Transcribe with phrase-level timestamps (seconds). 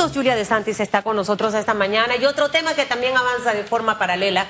[0.00, 0.16] minutos.
[0.16, 2.16] Julia de Santis está con nosotros esta mañana.
[2.16, 4.46] Y otro tema que también avanza de forma paralela,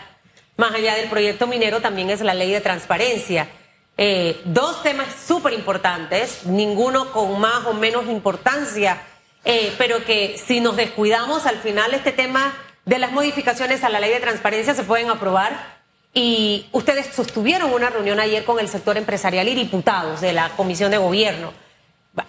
[0.56, 3.48] más allá del proyecto minero, también es la ley de transparencia.
[3.96, 9.02] Eh, dos temas súper importantes, ninguno con más o menos importancia,
[9.44, 12.54] eh, pero que si nos descuidamos, al final este tema
[12.84, 15.80] de las modificaciones a la ley de transparencia se pueden aprobar.
[16.14, 20.90] Y ustedes sostuvieron una reunión ayer con el sector empresarial y diputados de la Comisión
[20.90, 21.52] de Gobierno.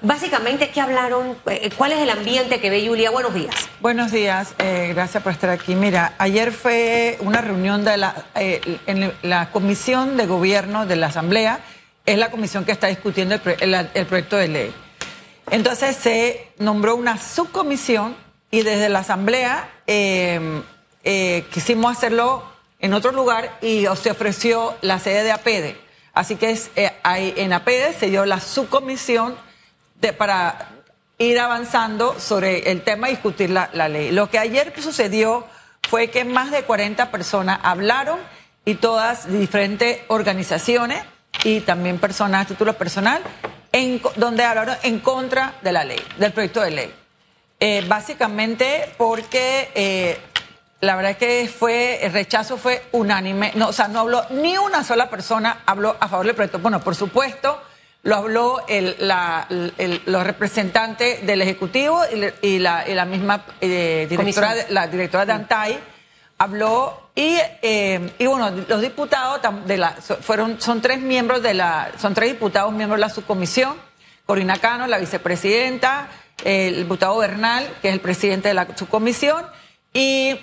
[0.01, 1.35] Básicamente, ¿qué hablaron?
[1.47, 3.09] Eh, ¿Cuál es el ambiente que ve Julia?
[3.09, 3.55] Buenos días.
[3.79, 5.73] Buenos días, eh, gracias por estar aquí.
[5.73, 11.07] Mira, ayer fue una reunión de la, eh, en la Comisión de Gobierno de la
[11.07, 11.61] Asamblea,
[12.05, 14.73] es la comisión que está discutiendo el, proyecto de ley.
[15.49, 18.15] Entonces se nombró una subcomisión
[18.51, 19.69] y desde la Asamblea
[21.51, 22.43] quisimos hacerlo
[22.79, 25.77] en otro lugar y se ofreció la sede de APEDE.
[26.13, 29.35] Así que es, en APEDE se dio la subcomisión
[30.17, 30.69] para
[31.17, 34.11] ir avanzando sobre el tema y discutir la, ley.
[34.11, 35.45] Lo que ayer sucedió
[35.87, 38.19] fue que más de 40 personas hablaron
[38.65, 41.03] y todas de diferentes organizaciones
[41.43, 43.21] y también personas a título personal,
[43.71, 46.93] en, donde hablaron en contra de la ley, del proyecto de ley.
[47.59, 50.19] Eh, básicamente porque eh,
[50.81, 54.57] la verdad es que fue, el rechazo fue unánime, no, o sea, no habló ni
[54.57, 56.57] una sola persona habló a favor del proyecto.
[56.57, 57.61] Bueno, por supuesto,
[58.03, 59.47] lo habló el, la,
[60.05, 62.01] los representantes del Ejecutivo
[62.41, 65.79] y, la, y la, misma eh, directora, la directora de ANTAI
[66.39, 71.91] habló y, eh, y bueno, los diputados de la, fueron, son tres miembros de la,
[71.99, 73.75] son tres diputados miembros de la subcomisión,
[74.25, 76.07] Corina Cano, la vicepresidenta,
[76.43, 79.45] el diputado Bernal, que es el presidente de la subcomisión,
[79.93, 80.39] y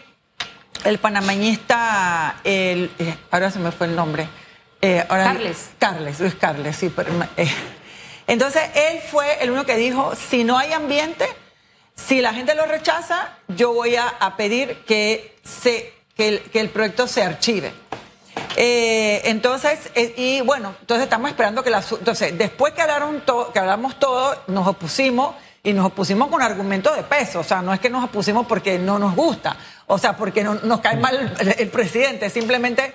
[0.84, 4.29] el panameñista, el, eh, ahora se me fue el nombre,
[4.80, 5.70] eh, Carles.
[5.78, 6.92] Carles, Luis Carles, sí.
[6.94, 7.48] Pero, eh,
[8.26, 11.26] entonces, él fue el uno que dijo, si no hay ambiente,
[11.94, 17.22] si la gente lo rechaza, yo voy a, pedir que, se, que, el, proyecto se
[17.22, 17.72] archive.
[18.56, 21.83] Eh, entonces, y bueno, entonces estamos esperando que la...
[21.90, 23.22] Entonces, después que, hablaron
[23.52, 27.40] que hablamos todo, nos opusimos y nos opusimos con argumentos de peso.
[27.40, 29.56] O sea, no es que nos opusimos porque no nos gusta,
[29.86, 32.94] o sea, porque no, nos cae mal el presidente, simplemente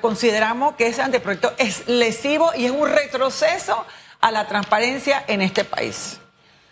[0.00, 3.84] consideramos que ese anteproyecto es lesivo y es un retroceso
[4.20, 6.20] a la transparencia en este país.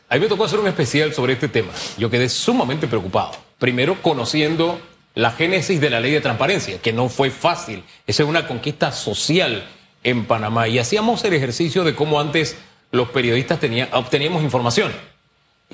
[0.08, 1.72] A mí me tocó hacer un especial sobre este tema.
[1.96, 3.32] Yo quedé sumamente preocupado.
[3.58, 4.80] Primero, conociendo
[5.14, 7.84] la génesis de la ley de transparencia, que no fue fácil.
[8.06, 9.66] Esa es una conquista social
[10.02, 10.68] en Panamá.
[10.68, 12.56] Y hacíamos el ejercicio de cómo antes
[12.90, 14.92] los periodistas tenían, obteníamos información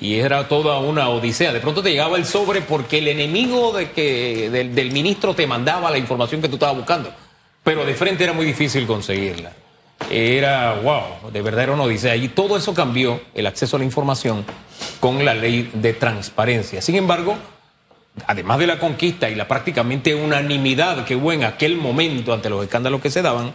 [0.01, 1.51] y era toda una odisea.
[1.51, 5.91] De pronto te llegaba el sobre porque el enemigo de que, del, ministro te mandaba
[5.91, 7.11] la información que tú estabas buscando.
[7.63, 9.51] Pero de frente era muy difícil conseguirla.
[10.09, 12.15] Era, wow, de verdad era una odisea.
[12.15, 14.45] Y todo eso cambió, el acceso a la información,
[15.01, 16.81] con la ley de transparencia.
[16.81, 17.35] Sin embargo,
[18.25, 22.63] además de la conquista y la prácticamente unanimidad que hubo en aquel momento ante los
[22.63, 23.53] escándalos que se daban,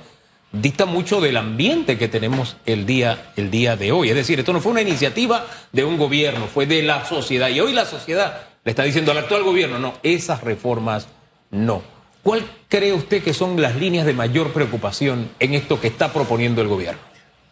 [0.54, 4.10] dicta mucho del ambiente que tenemos el día, el día de hoy.
[4.10, 7.48] Es decir, esto no fue una iniciativa de un gobierno, fue de la sociedad.
[7.48, 11.08] Y hoy la sociedad le está diciendo al actual gobierno, no, esas reformas
[11.50, 11.82] no.
[12.22, 16.62] ¿Cuál cree usted que son las líneas de mayor preocupación en esto que está proponiendo
[16.62, 17.00] el gobierno?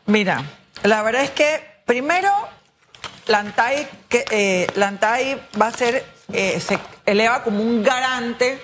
[0.07, 0.43] Mira,
[0.83, 2.31] la verdad es que primero
[3.27, 4.67] la ANTAI, que, eh,
[5.61, 8.59] va a ser, eh, se eleva como un garante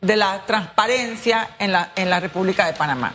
[0.00, 3.14] de la transparencia en la, en la República de Panamá.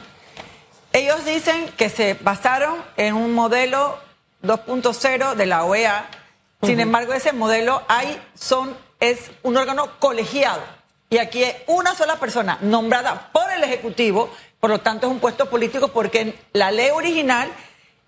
[0.97, 3.99] Ellos dicen que se basaron en un modelo
[4.41, 6.09] 2.0 de la OEA.
[6.63, 10.59] Sin embargo, ese modelo hay, son, es un órgano colegiado.
[11.11, 15.19] Y aquí hay una sola persona nombrada por el Ejecutivo, por lo tanto es un
[15.19, 17.47] puesto político porque en la ley original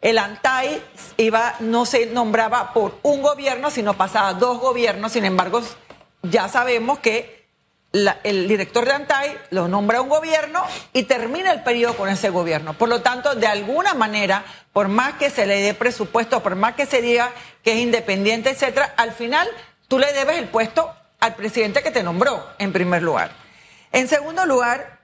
[0.02, 0.82] el ANTAI
[1.18, 5.12] iba, no se nombraba por un gobierno, sino pasaba dos gobiernos.
[5.12, 5.62] Sin embargo,
[6.24, 7.39] ya sabemos que
[7.92, 10.64] el director de ANTAI lo nombra un gobierno
[10.94, 12.74] y termina el periodo con ese gobierno.
[12.74, 16.76] Por lo tanto, de alguna manera, por más que se le dé presupuesto, por más
[16.76, 17.32] que se diga
[17.64, 19.48] que es independiente, etcétera, al final
[19.88, 23.32] tú le debes el puesto al presidente que te nombró, en primer lugar.
[23.92, 25.00] En segundo lugar.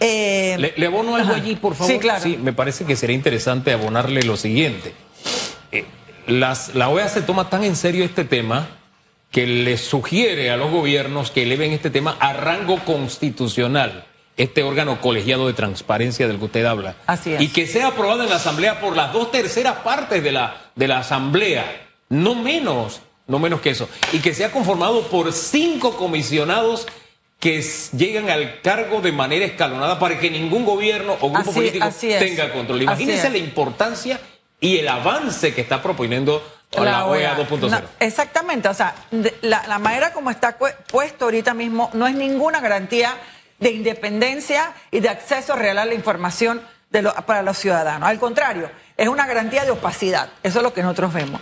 [0.00, 1.92] Eh, le, abono algo allí, por favor.
[1.92, 2.22] Sí, claro.
[2.22, 4.94] Sí, me parece que sería interesante abonarle lo siguiente.
[5.72, 5.84] Eh,
[6.26, 8.77] las, la OEA se toma tan en serio este tema
[9.30, 15.00] que le sugiere a los gobiernos que eleven este tema a rango constitucional, este órgano
[15.00, 16.96] colegiado de transparencia del que usted habla.
[17.06, 17.40] Así es.
[17.40, 20.88] Y que sea aprobado en la Asamblea por las dos terceras partes de la, de
[20.88, 23.88] la Asamblea, no menos, no menos que eso.
[24.12, 26.86] Y que sea conformado por cinco comisionados
[27.38, 27.62] que
[27.96, 32.82] llegan al cargo de manera escalonada para que ningún gobierno o grupo político tenga control.
[32.82, 34.20] Imagínense la importancia
[34.60, 36.42] y el avance que está proponiendo
[36.76, 37.48] o la, OEA OEA.
[37.48, 37.70] 2.0.
[37.70, 42.14] No, exactamente, o sea, de- la, la manera como está puesto ahorita mismo no es
[42.14, 43.14] ninguna garantía
[43.58, 48.08] de independencia y de acceso real a la información de lo- para los ciudadanos.
[48.08, 50.28] Al contrario, es una garantía de opacidad.
[50.42, 51.40] Eso es lo que nosotros vemos.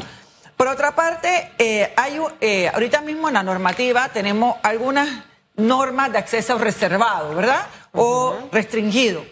[0.57, 5.09] Por otra parte, eh, hay, eh, ahorita mismo en la normativa tenemos algunas
[5.57, 7.67] normas de acceso reservado, ¿verdad?
[7.93, 9.25] O restringido.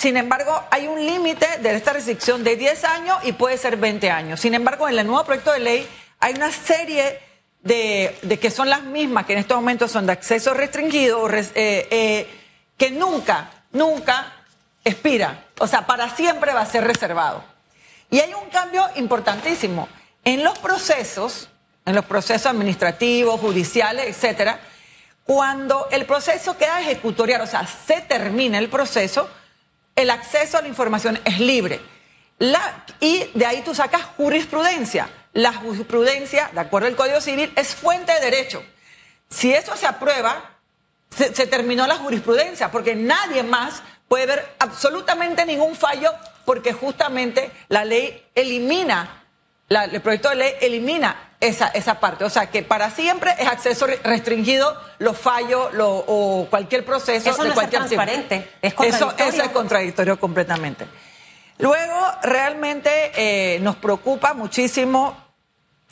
[0.00, 4.10] Sin embargo, hay un límite de esta restricción de 10 años y puede ser 20
[4.10, 4.40] años.
[4.40, 5.86] Sin embargo, en el nuevo proyecto de ley
[6.20, 7.20] hay una serie
[7.60, 11.44] de, de que son las mismas, que en estos momentos son de acceso restringido, eh,
[11.54, 12.26] eh,
[12.78, 14.32] que nunca, nunca
[14.86, 15.44] expira.
[15.58, 17.44] O sea, para siempre va a ser reservado.
[18.10, 19.86] Y hay un cambio importantísimo.
[20.24, 21.50] En los procesos,
[21.84, 24.60] en los procesos administrativos, judiciales, etcétera,
[25.24, 29.28] cuando el proceso queda ejecutorial, o sea, se termina el proceso,
[29.96, 31.80] el acceso a la información es libre.
[33.00, 35.08] Y de ahí tú sacas jurisprudencia.
[35.32, 38.62] La jurisprudencia, de acuerdo al Código Civil, es fuente de derecho.
[39.28, 40.56] Si eso se aprueba,
[41.10, 46.12] se terminó la jurisprudencia, porque nadie más puede ver absolutamente ningún fallo,
[46.44, 49.19] porque justamente la ley elimina,
[49.70, 52.24] la- el proyecto de ley elimina esa, esa parte.
[52.24, 57.30] O sea, que para siempre es acceso re- restringido los fallos lo- o cualquier proceso.
[57.30, 57.94] Eso de no es cualquier tipo.
[58.02, 59.32] transparente, es Eso, contradictorio.
[59.32, 60.86] eso es contradictorio completamente.
[61.58, 65.16] Luego, realmente eh, nos preocupa muchísimo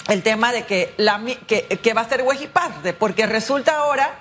[0.08, 3.76] el tema de que, la, que, que va a ser juez y parte, porque resulta
[3.76, 4.18] ahora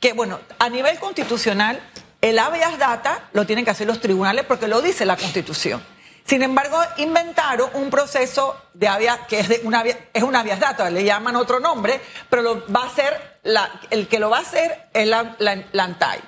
[0.00, 1.80] que, bueno, a nivel constitucional,
[2.20, 5.82] el habeas data lo tienen que hacer los tribunales porque lo dice la Constitución.
[6.24, 10.88] Sin embargo, inventaron un proceso de habeas, que es, de una, es un habeas data,
[10.88, 12.00] le llaman otro nombre,
[12.30, 15.36] pero va a hacer, la, el que lo va a hacer es la,
[15.78, 16.20] ANTAI.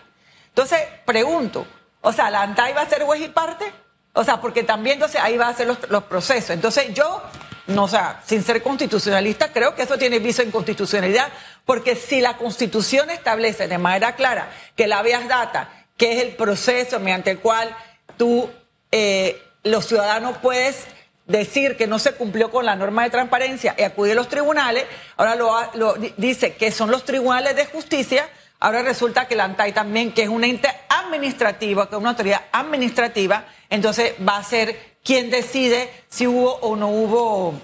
[0.49, 1.67] Entonces, pregunto,
[2.03, 3.73] o sea, ¿la ANTAI va a ser juez y parte?
[4.13, 6.51] O sea, porque también entonces ahí va a hacer los, los procesos.
[6.51, 7.23] Entonces yo,
[7.69, 11.29] no, o sea, sin ser constitucionalista, creo que eso tiene viso en constitucionalidad,
[11.65, 16.37] porque si la constitución establece de manera clara que la habeas data, que es el
[16.37, 17.75] proceso mediante el cual
[18.19, 18.51] tú,
[18.93, 20.87] eh, los ciudadanos puedes
[21.27, 24.85] decir que no se cumplió con la norma de transparencia y acudir a los tribunales,
[25.17, 25.35] ahora
[25.75, 28.29] lo, dice que son los tribunales de justicia,
[28.61, 32.43] ahora resulta que la ANTAI también, que es un ente administrativo, que es una autoridad
[32.53, 37.55] administrativa, entonces va a ser quien decide si hubo o no hubo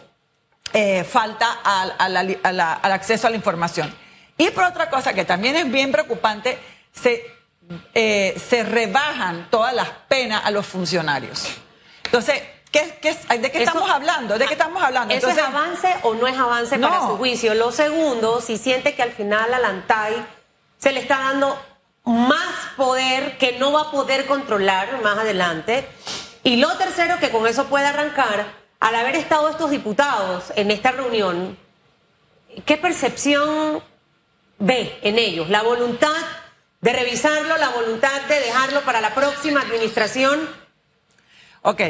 [0.73, 3.95] eh, falta al acceso a la información.
[4.39, 6.59] Y por otra cosa que también es bien preocupante,
[6.93, 7.25] se,
[7.95, 11.62] eh, se rebajan todas las penas a los funcionarios.
[12.13, 14.37] Entonces, ¿qué, qué- ¿de qué Eso- estamos hablando?
[14.39, 15.15] ¿De qué estamos hablando?
[15.15, 17.55] ¿Eso Entonces, es avance o no es avance para su juicio?
[17.55, 20.23] Lo segundo, si siente que al final a la ANTAI
[20.79, 21.59] se le está dando
[22.05, 25.89] más poder que no va a poder controlar más adelante.
[26.45, 28.45] Y lo tercero, que con eso puede arrancar,
[28.79, 31.57] al haber estado estos diputados en esta reunión,
[32.67, 33.83] ¿qué percepción
[34.59, 35.49] ve en ellos?
[35.49, 36.13] ¿La voluntad
[36.83, 40.61] de revisarlo, la voluntad de dejarlo para la próxima administración?
[41.63, 41.81] Ok,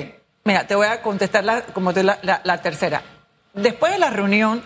[0.44, 3.02] mira, te voy a contestar la, como te- la, la- la tercera.
[3.54, 4.62] Después de la reunión,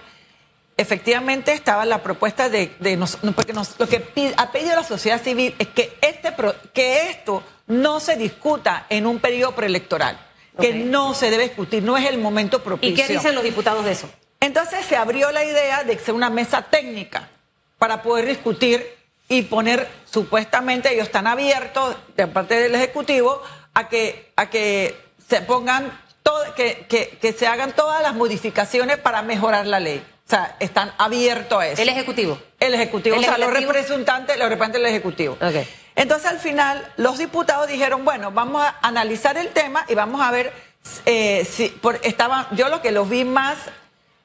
[0.77, 4.05] efectivamente estaba la propuesta de, de nos- no, porque nos- lo que
[4.37, 6.35] ha pedido la sociedad civil es que, este,
[6.73, 10.19] que esto no se discuta en un periodo preelectoral,
[10.61, 12.95] que no se debe discutir, no es el momento propicio.
[12.95, 14.09] ¿Y qué dicen los diputados de eso?
[14.41, 17.29] Entonces se abrió la idea de ser una mesa técnica
[17.79, 18.87] para poder discutir
[19.29, 23.43] y poner, supuestamente ellos están abiertos de parte del Ejecutivo
[23.75, 24.95] a que, a que
[25.29, 25.91] se pongan,
[26.23, 30.05] todo, que, que, que se hagan todas las modificaciones para mejorar la ley.
[30.27, 31.83] O sea, están abiertos a eso.
[31.83, 32.39] El Ejecutivo.
[32.59, 35.35] El Ejecutivo, ¿El o sea, los representantes, los representantes del Ejecutivo.
[35.35, 35.67] Ok.
[35.95, 40.31] Entonces, al final, los diputados dijeron, bueno, vamos a analizar el tema y vamos a
[40.31, 40.53] ver
[41.05, 43.57] eh, si por, estaban, yo lo que los vi más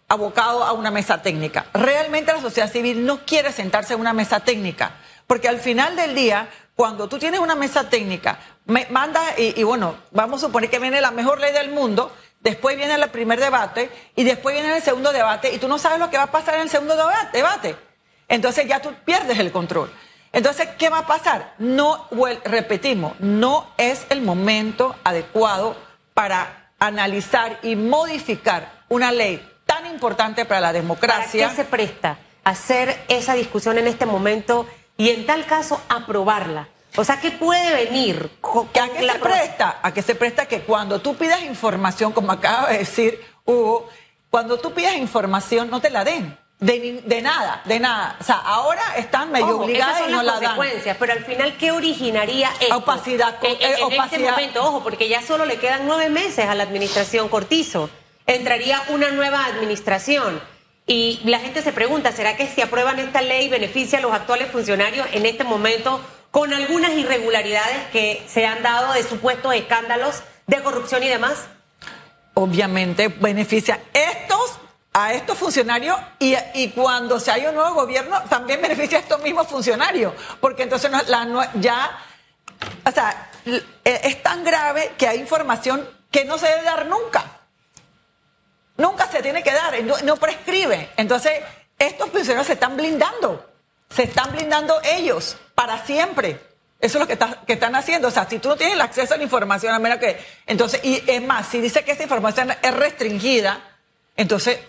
[0.07, 1.67] abocado a una mesa técnica.
[1.73, 4.91] Realmente la sociedad civil no quiere sentarse en una mesa técnica,
[5.27, 8.39] porque al final del día, cuando tú tienes una mesa técnica,
[8.71, 12.11] me manda y, y bueno, vamos a suponer que viene la mejor ley del mundo,
[12.39, 15.99] después viene el primer debate y después viene el segundo debate y tú no sabes
[15.99, 17.75] lo que va a pasar en el segundo deba- debate.
[18.27, 19.91] Entonces ya tú pierdes el control.
[20.33, 21.55] Entonces, ¿qué va a pasar?
[21.57, 22.07] No,
[22.45, 25.75] repetimos, no es el momento adecuado
[26.13, 31.49] para analizar y modificar una ley tan importante para la ¿Para democracia.
[31.49, 34.65] qué se presta hacer esa discusión en este momento
[34.97, 36.69] y en tal caso aprobarla?
[36.97, 39.79] O sea, ¿qué puede venir con, ¿Que ¿A qué la se presta?
[39.81, 43.89] A que se presta que cuando tú pidas información, como acaba de decir Hugo,
[44.29, 46.37] cuando tú pidas información no te la den.
[46.59, 48.17] De, nada, de nada.
[48.19, 50.55] O sea, ahora están medio Ojo, obligadas esas son y no las la dan.
[50.57, 52.77] consecuencias, pero al final, ¿qué originaría esto?
[52.77, 56.45] Opacidad, En, en- eh, en este momento, ojo, porque ya solo le quedan nueve meses
[56.47, 57.89] a la administración Cortizo.
[58.27, 60.39] entraría una nueva administración.
[60.85, 64.51] Y la gente se pregunta, ¿será que si aprueban esta ley beneficia a los actuales
[64.51, 65.99] funcionarios en este momento
[66.31, 71.45] con algunas irregularidades que se han dado de supuestos escándalos de corrupción y demás?
[72.33, 74.57] Obviamente beneficia estos
[74.93, 79.21] a estos funcionarios y, y cuando se haya un nuevo gobierno también beneficia a estos
[79.21, 81.97] mismos funcionarios, porque entonces la, ya,
[82.85, 83.31] o sea,
[83.83, 87.23] es tan grave que hay información que no se debe dar nunca.
[88.77, 90.91] Nunca se tiene que dar, no, prescribe.
[90.97, 91.39] Entonces,
[91.77, 93.50] estos funcionarios se están blindando,
[93.93, 96.39] se están blindando ellos para siempre.
[96.79, 98.07] Eso es lo que, están haciendo.
[98.07, 100.17] O sea, si tú no tienes el acceso a la información, a menos que.
[100.47, 103.61] Entonces, y es más, si dice que esa información es restringida,
[104.15, 104.59] entonces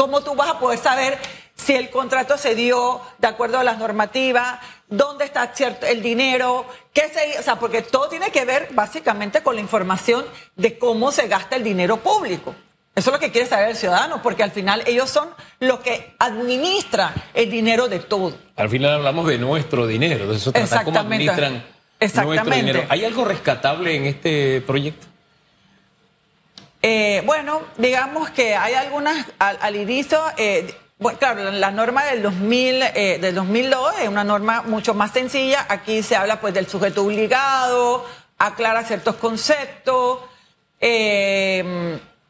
[0.00, 1.18] ¿Cómo tú vas a poder saber
[1.54, 4.58] si el contrato se dio de acuerdo a las normativas?
[4.88, 6.64] ¿Dónde está cierto el dinero?
[6.94, 10.24] ¿Qué se, o sea, porque todo tiene que ver básicamente con la información
[10.56, 12.54] de cómo se gasta el dinero público.
[13.00, 16.12] Eso es lo que quiere saber el ciudadano, porque al final ellos son los que
[16.18, 18.36] administran el dinero de todo.
[18.56, 21.64] Al final hablamos de nuestro dinero, de eso trata cómo administran
[21.98, 22.84] nuestro dinero.
[22.90, 25.06] ¿Hay algo rescatable en este proyecto?
[26.82, 32.82] Eh, bueno, digamos que hay algunas al, inicio, eh, bueno, claro, la, norma del, 2000,
[32.82, 35.64] eh, del 2002 es una norma mucho más sencilla.
[35.70, 38.04] Aquí se habla pues del sujeto obligado,
[38.36, 40.18] aclara ciertos conceptos,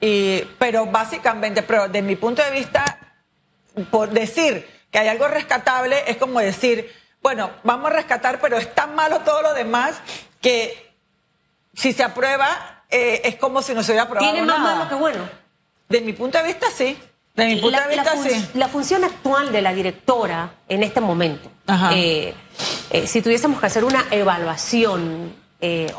[0.01, 2.99] y, pero básicamente, pero de mi punto de vista,
[3.91, 6.91] por decir que hay algo rescatable es como decir,
[7.23, 10.01] bueno, vamos a rescatar, pero es tan malo todo lo demás
[10.41, 10.93] que
[11.75, 14.95] si se aprueba eh, es como si no se hubiera aprobado Tiene más malo que
[14.95, 15.29] bueno.
[15.89, 16.99] De mi punto de vista, sí.
[17.35, 18.49] De mi punto la, de vista, sí.
[18.55, 21.51] La función actual de la directora en este momento,
[21.93, 22.35] eh,
[22.91, 25.39] eh, si tuviésemos que hacer una evaluación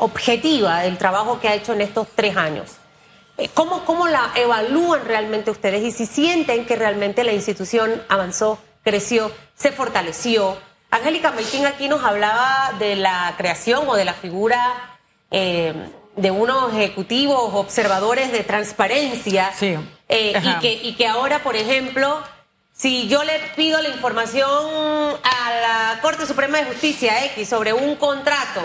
[0.00, 2.78] objetiva del trabajo que ha hecho en estos tres años,
[3.54, 9.32] ¿cómo, ¿cómo la evalúan realmente ustedes y si sienten que realmente la institución avanzó, creció,
[9.54, 10.56] se fortaleció?
[10.90, 14.98] Angélica Maitín aquí nos hablaba de la creación o de la figura
[15.30, 19.76] de unos ejecutivos observadores de transparencia sí.
[20.08, 22.22] Eh, y, que, y que ahora, por ejemplo,
[22.74, 27.96] si yo le pido la información a la Corte Suprema de Justicia X sobre un
[27.96, 28.60] contrato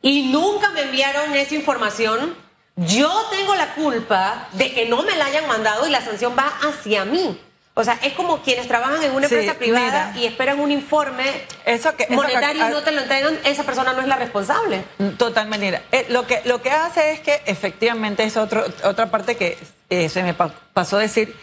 [0.00, 2.34] y nunca me enviaron esa información,
[2.76, 6.52] yo tengo la culpa de que no me la hayan mandado y la sanción va
[6.62, 7.38] hacia mí.
[7.74, 11.24] O sea, es como quienes trabajan en una empresa privada y esperan un informe
[11.64, 14.84] eso que, monetario y no te lo entregan, esa persona no es la responsable.
[14.98, 15.80] Mm, totalmente.
[15.90, 19.56] Eh, lo, que, lo que hace es que efectivamente es otro, otra parte que
[19.88, 21.34] eh, se me pasó a decir,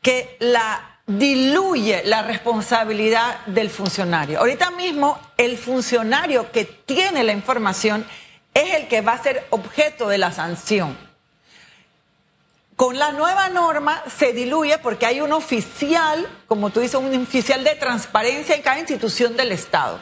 [0.00, 4.40] que la diluye la responsabilidad del funcionario.
[4.40, 8.04] Ahorita mismo el funcionario que tiene la información
[8.54, 10.96] es el que va a ser objeto de la sanción.
[12.76, 17.62] Con la nueva norma se diluye porque hay un oficial, como tú dices, un oficial
[17.64, 20.00] de transparencia en cada institución del Estado.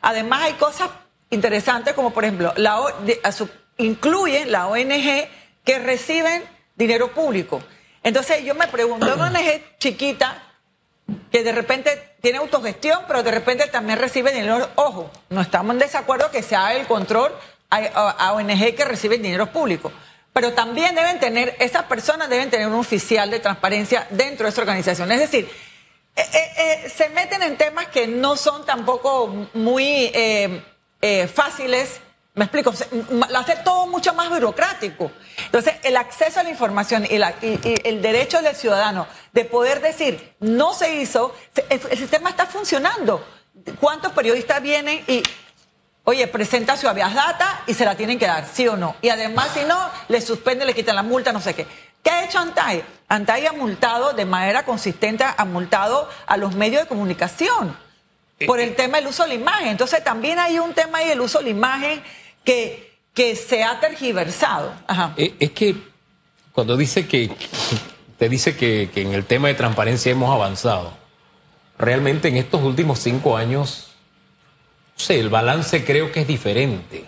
[0.00, 0.90] Además hay cosas
[1.30, 2.80] interesantes como por ejemplo, la,
[3.76, 5.28] incluye la ONG
[5.64, 6.44] que reciben
[6.74, 7.62] dinero público.
[8.02, 10.42] Entonces yo me pregunto, una ONG chiquita
[11.30, 15.80] que de repente tiene autogestión, pero de repente también recibe dinero, ojo, no estamos en
[15.80, 17.32] desacuerdo que se haga el control
[17.78, 19.90] a ONG que reciben dinero público.
[20.32, 24.62] Pero también deben tener, esas personas deben tener un oficial de transparencia dentro de esa
[24.62, 25.12] organización.
[25.12, 25.50] Es decir,
[26.16, 30.10] eh, eh, eh, se meten en temas que no son tampoco muy
[31.34, 32.00] fáciles.
[32.34, 32.72] Me explico,
[33.28, 35.10] lo hace todo mucho más burocrático.
[35.44, 40.72] Entonces, el acceso a la información y, el derecho del ciudadano de poder decir, no
[40.72, 41.34] se hizo,
[41.68, 43.22] el sistema está funcionando.
[43.78, 45.22] ¿Cuántos periodistas vienen y
[46.04, 48.96] Oye, presenta su habeas data y se la tienen que dar, ¿sí o no?
[49.02, 49.78] Y además, si no,
[50.08, 51.66] le suspende, le quitan la multa, no sé qué.
[52.02, 52.82] ¿Qué ha hecho Antay?
[53.08, 57.76] Antay ha multado de manera consistente, ha multado a los medios de comunicación
[58.40, 58.72] eh, por el eh.
[58.72, 59.68] tema del uso de la imagen.
[59.68, 62.02] Entonces, también hay un tema ahí del uso de la imagen
[62.44, 64.72] que, que se ha tergiversado.
[65.16, 65.76] Eh, es que
[66.52, 67.30] cuando dice que,
[68.18, 70.94] te dice que, que en el tema de transparencia hemos avanzado,
[71.78, 73.91] realmente en estos últimos cinco años
[74.96, 77.04] sé, el balance creo que es diferente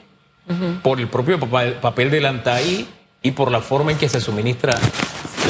[0.82, 2.86] por el propio papel, del ANTAI
[3.22, 4.78] y por la forma en que se suministra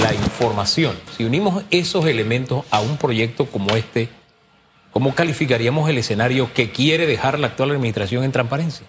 [0.00, 0.96] la información.
[1.16, 4.08] Si unimos esos elementos a un proyecto como este,
[4.92, 8.86] ¿cómo calificaríamos el escenario que quiere dejar la actual administración en transparencia?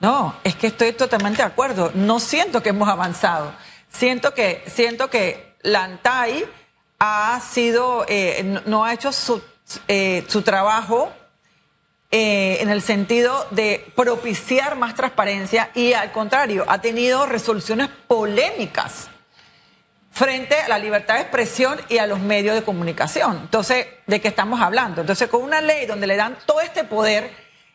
[0.00, 1.92] No, es que estoy totalmente de acuerdo.
[1.94, 3.52] No siento que hemos avanzado.
[3.88, 6.44] Siento que, siento que la ANTAI
[6.98, 9.40] ha sido, eh, no, ha hecho su,
[9.86, 11.12] eh, su trabajo
[12.14, 19.08] eh, en el sentido de propiciar más transparencia y al contrario, ha tenido resoluciones polémicas
[20.10, 23.38] frente a la libertad de expresión y a los medios de comunicación.
[23.44, 25.00] Entonces, ¿de qué estamos hablando?
[25.00, 27.30] Entonces, con una ley donde le dan todo este poder,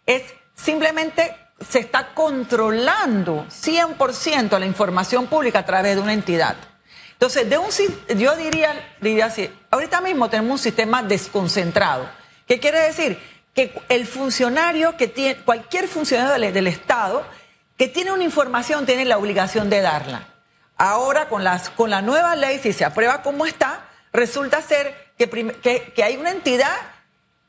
[0.06, 0.22] es
[0.54, 1.36] simplemente
[1.68, 6.58] se está controlando 100% la información pública a través de una entidad.
[7.14, 7.70] Entonces, de un,
[8.16, 12.08] yo diría, diría así, ahorita mismo tenemos un sistema desconcentrado.
[12.48, 13.20] ¿Qué quiere decir?
[13.58, 17.26] Que el funcionario que tiene, cualquier funcionario del Estado
[17.78, 20.28] que tiene una información tiene la obligación de darla.
[20.78, 25.28] Ahora con, las, con la nueva ley, si se aprueba como está, resulta ser que,
[25.94, 26.76] que, hay una entidad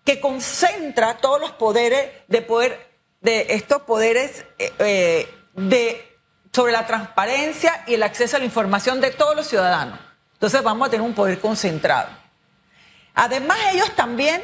[0.04, 6.16] que concentra todos los poderes de poder, de estos poderes eh, eh, de,
[6.52, 9.98] sobre la transparencia y el acceso a la información de todos los ciudadanos.
[10.34, 12.08] Entonces vamos a tener un poder concentrado.
[13.14, 14.42] Además, ellos también,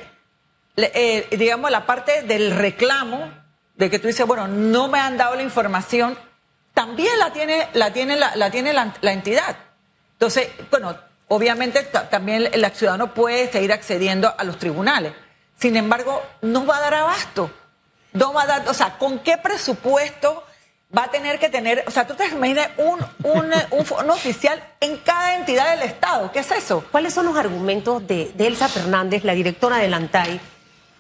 [0.77, 3.33] eh, digamos, la parte del reclamo,
[3.77, 6.17] de que tú dices, bueno, no me han dado la información,
[6.75, 9.57] también la tiene la, tiene la, tiene la, entidad.
[10.13, 10.97] Entonces, bueno,
[11.29, 15.13] obviamente también el ciudadano puede seguir accediendo a los tribunales.
[15.59, 17.51] Sin embargo, no va a dar abasto.
[18.13, 20.45] No va a dar, o sea, ¿con qué presupuesto
[20.97, 21.85] va a tener que tener?
[21.87, 26.31] O sea, tú te imaginas un, un, un, oficial en cada entidad del Estado.
[26.31, 26.85] ¿Qué es eso?
[26.93, 30.41] ¿Cuáles son los argumentos de, Elsa Fernández, la directora del ANTAI,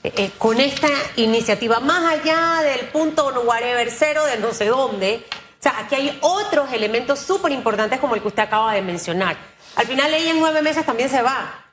[0.04, 5.24] eh, con esta iniciativa, más allá del punto whatever cero de no sé dónde?
[5.58, 9.34] O sea, aquí hay otros elementos súper importantes como el que usted acaba de mencionar.
[9.76, 11.64] Al final ella en nueve meses también se va.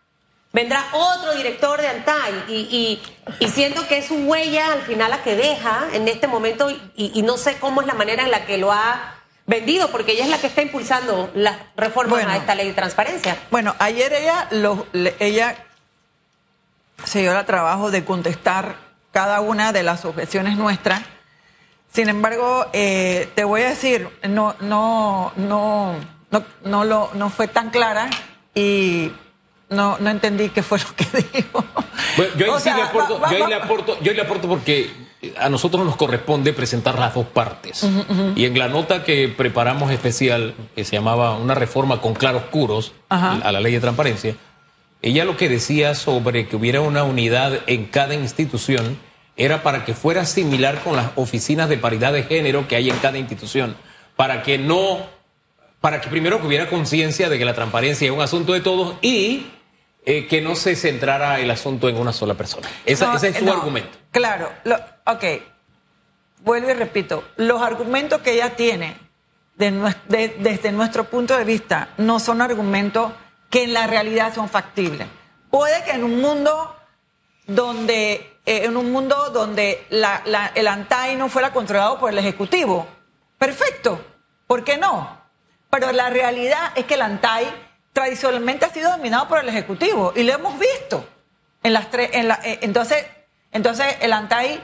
[0.54, 3.02] Vendrá otro director de Antai y,
[3.50, 7.36] siento que es su huella al final la que deja en este momento y, no
[7.36, 10.40] sé cómo es la manera en la que lo ha vendido, porque ella es la
[10.40, 13.38] que está impulsando las reformas a esta ley de transparencia.
[13.50, 14.88] Bueno, ayer ella, lo,
[15.20, 15.58] ella
[17.04, 18.76] se dio el trabajo de contestar
[19.12, 21.02] cada una de las objeciones nuestras
[21.94, 25.96] sin embargo, eh, te voy a decir, no, no, no,
[26.32, 28.10] no, no, lo, no fue tan clara
[28.56, 29.12] y
[29.70, 31.66] no, no entendí qué fue lo que dijo.
[32.38, 34.90] yo, ahí le aporto, yo, le aporto, yo le aporto porque
[35.38, 37.86] a nosotros nos corresponde presentar las dos partes.
[38.36, 43.52] Y en la nota que preparamos especial, que se llamaba Una reforma con claroscuros a
[43.52, 44.38] la ley de transparencia,
[45.02, 49.00] ella lo que decía sobre que hubiera una unidad en cada institución
[49.36, 52.98] era para que fuera similar con las oficinas de paridad de género que hay en
[52.98, 53.76] cada institución,
[54.16, 55.00] para que no,
[55.80, 58.96] para que primero que hubiera conciencia de que la transparencia es un asunto de todos
[59.02, 59.48] y
[60.06, 62.70] eh, que no se centrara el asunto en una sola persona.
[62.86, 63.98] ese es su argumento.
[64.12, 64.52] Claro,
[65.06, 65.24] ok,
[66.44, 68.96] vuelvo y repito, los argumentos que ella tiene
[69.58, 73.12] desde nuestro punto de vista no son argumentos
[73.52, 75.08] que en la realidad son factibles.
[75.52, 76.76] Puede que en un mundo
[77.46, 82.88] donde eh, en un mundo donde el ANTAI no fuera controlado por el Ejecutivo.
[83.38, 84.04] Perfecto,
[84.48, 85.22] ¿por qué no?
[85.70, 87.46] Pero la realidad es que el ANTAI
[87.94, 91.06] tradicionalmente ha sido dominado por el Ejecutivo y lo hemos visto.
[91.64, 93.06] En las tres, en eh, entonces,
[93.52, 94.60] entonces, el ANTAI,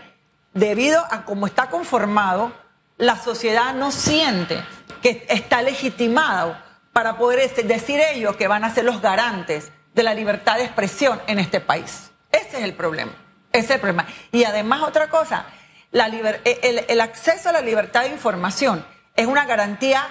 [0.54, 2.52] debido a cómo está conformado,
[2.97, 4.63] la sociedad no siente
[5.04, 6.58] que está legitimado
[6.97, 11.21] para poder decir ellos que van a ser los garantes de la libertad de expresión
[11.27, 12.10] en este país.
[12.31, 13.12] Ese es el problema.
[13.51, 14.07] Ese es el problema.
[14.31, 15.45] Y además otra cosa,
[15.91, 18.83] la el, acceso a la libertad de información
[19.15, 20.07] es una garantía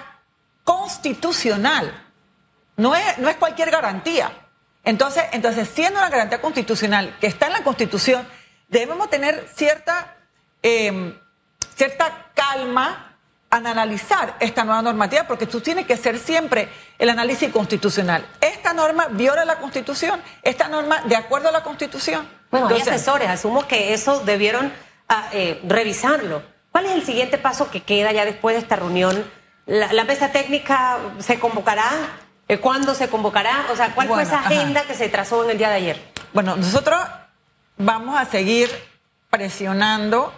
[0.63, 1.91] constitucional.
[2.77, 4.31] No es, no es cualquier garantía.
[4.85, 8.25] Entonces, entonces, siendo una garantía constitucional que está en la Constitución,
[8.69, 10.15] debemos tener cierta,
[10.61, 11.19] em,
[11.75, 13.16] cierta calma al
[13.65, 18.25] analizar esta nueva normativa, porque tú tienes que hacer siempre el análisis constitucional.
[18.41, 20.21] ¿Esta norma viola la Constitución?
[20.43, 22.27] ¿Esta norma de acuerdo a la Constitución?
[22.51, 24.71] Bueno, hay asesores, asumo que eso debieron
[25.09, 26.43] ah, eh, revisarlo.
[26.71, 29.25] ¿Cuál es el siguiente paso que queda ya después de esta reunión?
[29.65, 31.89] ¿La, mesa técnica se convocará?
[32.47, 33.65] Eh, ¿Cuándo se convocará?
[33.71, 36.01] O sea, ¿cuál fue esa agenda que se trazó en el día de ayer?
[36.33, 36.99] Bueno, nosotros
[37.77, 38.69] vamos a seguir
[39.29, 40.33] presionando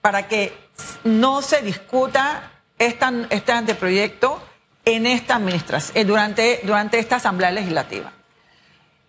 [0.00, 0.56] para que
[1.04, 2.51] no se discuta
[2.86, 4.42] este anteproyecto
[4.84, 8.12] en esta administración, eh, durante, durante esta asamblea legislativa.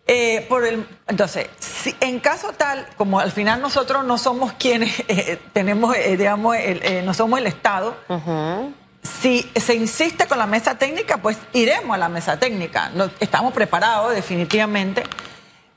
[0.06, 5.00] Eh, por el, entonces, si, en caso tal, como al final nosotros no somos quienes
[5.08, 6.58] eh, tenemos, eh, digamos,
[7.04, 7.96] no somos el Estado,
[9.02, 12.90] si se insiste con la mesa técnica, pues iremos a la mesa técnica.
[12.94, 15.04] No, estamos preparados definitivamente,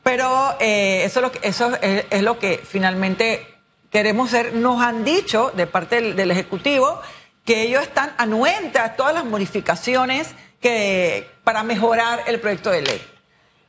[0.02, 3.46] pero eso, es lo que, eso es, lo que finalmente
[3.90, 4.54] queremos ser.
[4.54, 7.00] Nos han dicho de parte del, del Ejecutivo
[7.46, 13.02] que ellos están anuentes a todas las modificaciones que, para mejorar el proyecto de ley.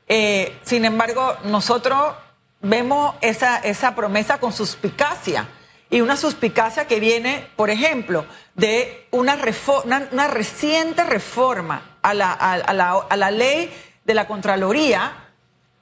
[0.07, 2.15] Eh, sin embargo, nosotros
[2.59, 5.47] vemos esa, esa promesa con suspicacia
[5.91, 9.37] y una suspicacia que viene, por ejemplo, de una,
[9.85, 13.71] una, una reciente reforma a la, a, la, a la ley
[14.03, 15.29] de la Contraloría,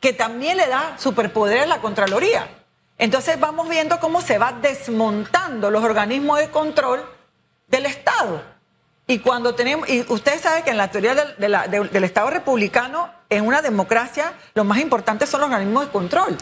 [0.01, 2.47] que también le da superpoder a la Contraloría.
[2.97, 7.14] Entonces vamos viendo cómo se va desmontando los organismos de control
[7.67, 8.41] del Estado.
[9.07, 13.45] Y cuando tenemos, y usted sabe que en la teoría del, del Estado republicano, en
[13.45, 16.37] una democracia, lo más importante son los organismos de control.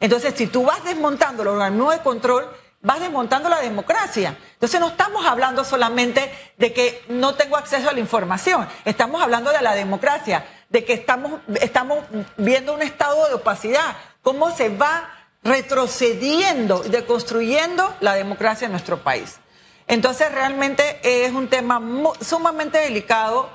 [0.00, 2.50] Entonces, si tú vas desmontando los organismos de control,
[2.84, 4.36] vas desmontando la democracia.
[4.52, 9.50] Entonces no estamos hablando solamente de que no tengo acceso a la información, estamos hablando
[9.50, 12.04] de la democracia, de que estamos, estamos
[12.36, 15.10] viendo un estado de opacidad, cómo se va
[15.42, 19.38] retrocediendo, deconstruyendo la democracia en nuestro país.
[19.86, 21.80] Entonces realmente es un tema
[22.20, 23.50] sumamente delicado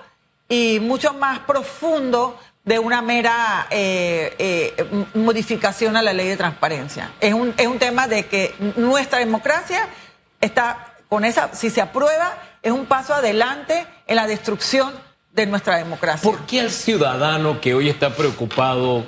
[0.47, 7.11] y mucho más profundo de una mera eh, eh, modificación a la ley de transparencia.
[7.19, 9.87] Es un, es un tema de que nuestra democracia
[10.39, 14.93] está con esa, si se aprueba, es un paso adelante en la destrucción
[15.33, 16.29] de nuestra democracia.
[16.29, 19.05] ¿Por qué el ciudadano que hoy está preocupado,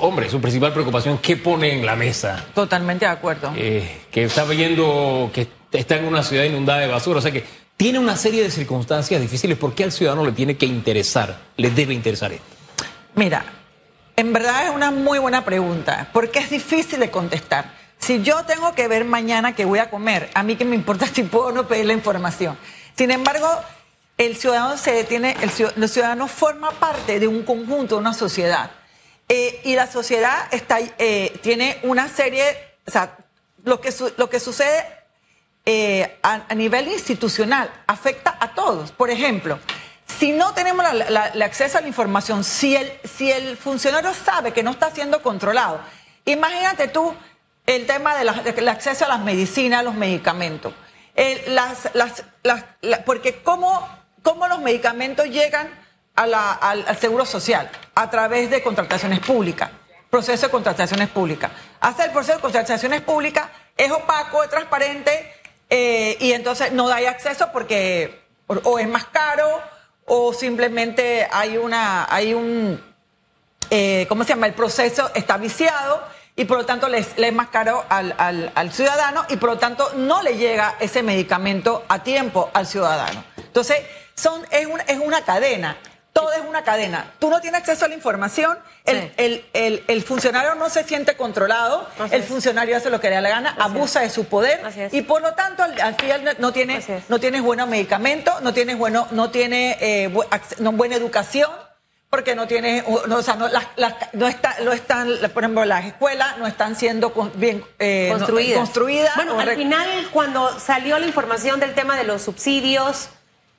[0.00, 2.44] hombre, su principal preocupación, qué pone en la mesa?
[2.54, 3.52] Totalmente de acuerdo.
[3.56, 5.46] Eh, que está viendo que
[5.78, 7.44] está en una ciudad inundada de basura, o sea que
[7.76, 9.58] tiene una serie de circunstancias difíciles.
[9.58, 12.46] ¿Por qué al ciudadano le tiene que interesar, le debe interesar esto?
[13.14, 13.44] Mira,
[14.16, 17.72] en verdad es una muy buena pregunta, porque es difícil de contestar.
[17.98, 21.06] Si yo tengo que ver mañana qué voy a comer, a mí que me importa
[21.12, 22.56] si puedo o no pedir la información.
[22.96, 23.48] Sin embargo,
[24.18, 25.36] el ciudadano se detiene,
[26.28, 28.70] forma parte de un conjunto, de una sociedad.
[29.28, 32.44] Eh, y la sociedad está, eh, tiene una serie,
[32.86, 33.16] o sea,
[33.64, 34.84] que, lo que sucede
[35.66, 38.92] eh, a, a nivel institucional afecta a todos.
[38.92, 39.58] Por ejemplo,
[40.18, 44.90] si no tenemos el acceso a la información, si el, funcionario sabe que no está
[44.90, 45.80] siendo controlado,
[46.24, 47.14] imagínate tú
[47.66, 50.72] el tema del acceso a las medicinas, a los medicamentos.
[53.04, 53.88] porque cómo,
[54.22, 55.68] cómo, los medicamentos llegan
[56.14, 59.70] al, al, seguro social a través de contrataciones públicas,
[60.10, 61.50] proceso de contrataciones públicas.
[61.80, 65.33] Hacer el proceso de contrataciones públicas es opaco, es transparente
[65.70, 69.60] eh, y entonces no hay acceso porque o es más caro
[70.06, 72.82] o simplemente hay una, hay un,
[73.70, 74.46] eh, ¿cómo se llama?
[74.46, 76.02] El proceso está viciado
[76.36, 78.14] y por lo tanto le, es más caro al,
[78.54, 83.24] al, ciudadano y por lo tanto no le llega ese medicamento a tiempo al ciudadano.
[83.36, 83.82] Entonces,
[84.14, 85.76] son, es, es una cadena.
[86.14, 87.12] Todo es una cadena.
[87.18, 92.22] Tú no tienes acceso a la información, el, el, funcionario no se siente controlado, el
[92.22, 94.60] funcionario hace lo que le da la gana, abusa de su poder
[94.92, 99.08] y por lo tanto al, final no tienes, no tienes buenos medicamentos, no tienes, bueno,
[99.10, 100.08] no tiene, eh,
[100.58, 101.50] buena educación
[102.10, 103.48] porque no tiene, no, o sea, no,
[104.12, 108.06] no, está, no están, por ejemplo, las escuelas no están siendo bien eh,
[108.56, 109.16] construidas.
[109.16, 113.08] Bueno, al final, cuando salió la información del tema de los subsidios,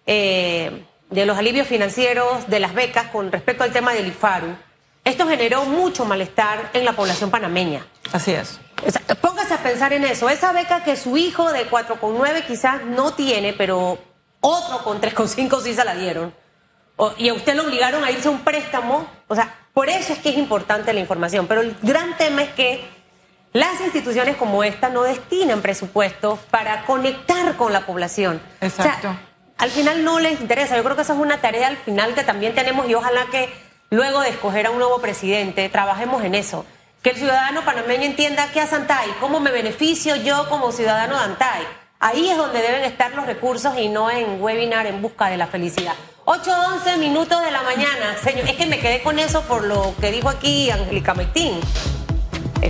[0.08, 4.56] eh, de los alivios financieros, de las becas con respecto al tema del IFARU,
[5.04, 7.86] esto generó mucho malestar en la población panameña.
[8.12, 8.60] Así es.
[9.22, 10.30] póngase a pensar en eso.
[10.30, 14.00] Esa beca que su hijo de 4,9 quizás no tiene, pero
[14.42, 16.34] otro con 3,5 sí se la dieron.
[17.18, 19.08] y a usted lo obligaron a irse a un préstamo.
[19.28, 21.46] O sea, por eso es que es importante la información.
[21.46, 22.90] Pero el gran tema es que
[23.54, 28.42] las instituciones como esta no destinan presupuestos para conectar con la población.
[28.60, 29.16] Exacto
[29.58, 30.76] al final no les interesa.
[30.76, 33.50] Yo creo que esa es una tarea al final que también tenemos y ojalá que
[33.90, 36.66] luego de escoger a un nuevo presidente trabajemos en eso.
[37.02, 41.24] Que el ciudadano panameño entienda que a Santay, cómo me beneficio yo como ciudadano de
[41.24, 41.64] Antay.
[42.00, 45.48] Ahí es donde deben estar los recursos y no en webinar en busca de la
[45.48, 45.94] felicidad.
[46.26, 48.18] 8, 11 minutos de la mañana.
[48.22, 51.60] Señor, es que me quedé con eso por lo que dijo aquí Angélica Maitín.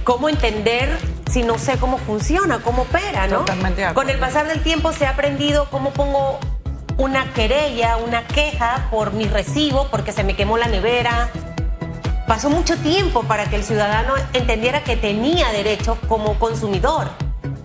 [0.03, 0.97] ¿Cómo entender
[1.31, 3.39] si no sé cómo funciona, cómo opera, no?
[3.39, 6.39] Totalmente Con el pasar del tiempo se ha aprendido cómo pongo
[6.97, 11.29] una querella, una queja por mi recibo porque se me quemó la nevera.
[12.27, 17.09] Pasó mucho tiempo para que el ciudadano entendiera que tenía derechos como consumidor.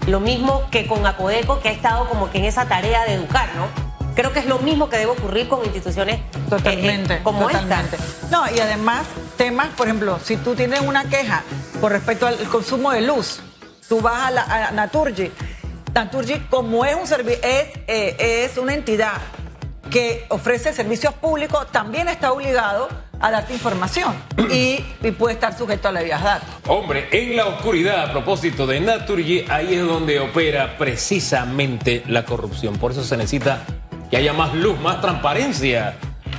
[0.07, 3.49] Lo mismo que con Apodeco, que ha estado como que en esa tarea de educar,
[3.55, 3.66] ¿no?
[4.14, 7.97] Creo que es lo mismo que debe ocurrir con instituciones eh, eh, totalmente, como totalmente.
[8.31, 11.43] No, y además temas, por ejemplo, si tú tienes una queja
[11.81, 13.40] con respecto al consumo de luz,
[13.88, 15.31] tú vas a, la, a Naturgy
[15.94, 19.20] Naturgy, como es, un es, eh, es una entidad
[19.90, 22.88] que ofrece servicios públicos, también está obligado
[23.20, 24.14] a darte información
[24.50, 24.79] y,
[25.18, 26.40] puede estar sujeto a la viajar.
[26.66, 32.79] Hombre, en la oscuridad, a propósito de Naturgy, ahí es donde opera precisamente la corrupción.
[32.79, 33.64] Por eso se necesita
[34.11, 35.96] que haya más luz, más transparencia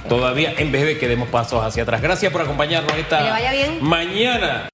[0.10, 2.02] todavía en vez de que demos pasos hacia atrás.
[2.02, 3.38] Gracias por acompañarnos esta
[3.82, 4.70] mañana.